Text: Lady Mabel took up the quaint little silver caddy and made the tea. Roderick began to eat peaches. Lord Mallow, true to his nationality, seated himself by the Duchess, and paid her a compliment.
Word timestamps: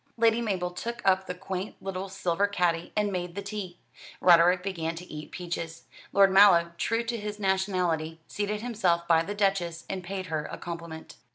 Lady 0.17 0.41
Mabel 0.41 0.71
took 0.71 1.03
up 1.05 1.27
the 1.27 1.35
quaint 1.35 1.75
little 1.79 2.09
silver 2.09 2.47
caddy 2.47 2.91
and 2.95 3.11
made 3.11 3.35
the 3.35 3.43
tea. 3.43 3.77
Roderick 4.19 4.63
began 4.63 4.95
to 4.95 5.05
eat 5.05 5.29
peaches. 5.29 5.83
Lord 6.11 6.31
Mallow, 6.31 6.71
true 6.79 7.03
to 7.03 7.17
his 7.17 7.37
nationality, 7.37 8.19
seated 8.27 8.61
himself 8.63 9.07
by 9.07 9.21
the 9.21 9.35
Duchess, 9.35 9.85
and 9.87 10.03
paid 10.03 10.25
her 10.25 10.45
a 10.51 10.57
compliment. 10.57 11.17